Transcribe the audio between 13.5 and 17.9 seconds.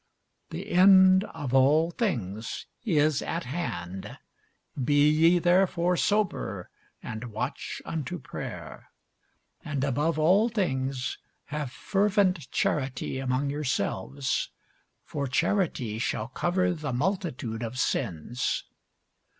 yourselves: for charity shall cover the multitude of